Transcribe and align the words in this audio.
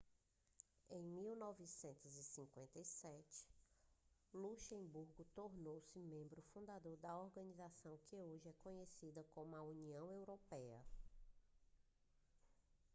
em 0.89 0.99
1957 0.99 3.45
luxemburgo 4.33 5.23
tornou-se 5.35 5.99
membro 5.99 6.41
fundador 6.53 6.97
da 6.97 7.15
organização 7.15 7.99
que 8.09 8.15
hoje 8.19 8.49
é 8.49 8.53
conhecida 8.63 9.23
como 9.35 9.55
união 9.57 10.09
europeia 10.13 10.83